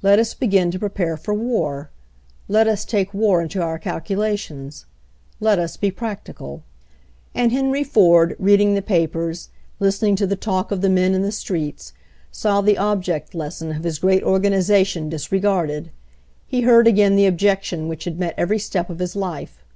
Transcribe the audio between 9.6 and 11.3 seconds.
listen ing to the talk of the men in the